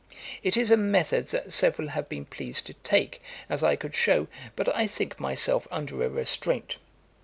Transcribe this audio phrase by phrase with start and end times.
[0.41, 4.25] It is a method that several have been pleased to take, as I could show,
[4.55, 6.77] but I think myself under a restraint.